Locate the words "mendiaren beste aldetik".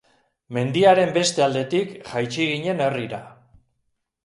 0.55-1.93